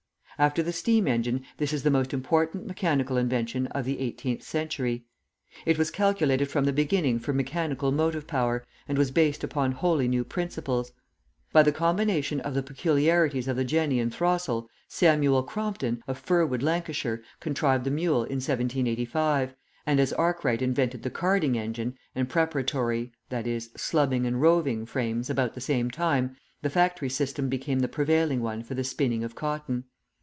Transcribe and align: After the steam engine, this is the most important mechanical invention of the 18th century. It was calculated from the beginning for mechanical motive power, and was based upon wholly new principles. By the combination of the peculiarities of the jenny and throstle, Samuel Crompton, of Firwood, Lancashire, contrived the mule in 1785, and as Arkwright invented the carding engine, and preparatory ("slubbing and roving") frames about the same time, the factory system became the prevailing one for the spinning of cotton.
After 0.43 0.63
the 0.63 0.73
steam 0.73 1.07
engine, 1.07 1.43
this 1.57 1.71
is 1.71 1.83
the 1.83 1.91
most 1.91 2.15
important 2.15 2.65
mechanical 2.65 3.15
invention 3.15 3.67
of 3.67 3.85
the 3.85 3.97
18th 3.97 4.41
century. 4.41 5.05
It 5.67 5.77
was 5.77 5.91
calculated 5.91 6.45
from 6.49 6.65
the 6.65 6.73
beginning 6.73 7.19
for 7.19 7.31
mechanical 7.31 7.91
motive 7.91 8.25
power, 8.25 8.65
and 8.87 8.97
was 8.97 9.11
based 9.11 9.43
upon 9.43 9.71
wholly 9.73 10.07
new 10.07 10.23
principles. 10.23 10.93
By 11.53 11.61
the 11.61 11.71
combination 11.71 12.39
of 12.39 12.55
the 12.55 12.63
peculiarities 12.63 13.47
of 13.47 13.55
the 13.55 13.63
jenny 13.63 13.99
and 13.99 14.11
throstle, 14.11 14.67
Samuel 14.87 15.43
Crompton, 15.43 16.01
of 16.07 16.17
Firwood, 16.17 16.63
Lancashire, 16.63 17.21
contrived 17.39 17.83
the 17.83 17.91
mule 17.91 18.23
in 18.23 18.37
1785, 18.37 19.53
and 19.85 19.99
as 19.99 20.11
Arkwright 20.11 20.63
invented 20.63 21.03
the 21.03 21.11
carding 21.11 21.55
engine, 21.55 21.93
and 22.15 22.27
preparatory 22.27 23.11
("slubbing 23.29 24.25
and 24.25 24.41
roving") 24.41 24.87
frames 24.87 25.29
about 25.29 25.53
the 25.53 25.61
same 25.61 25.91
time, 25.91 26.35
the 26.63 26.71
factory 26.71 27.09
system 27.11 27.47
became 27.47 27.81
the 27.81 27.87
prevailing 27.87 28.41
one 28.41 28.63
for 28.63 28.73
the 28.73 28.83
spinning 28.83 29.23
of 29.23 29.35
cotton. 29.35 29.83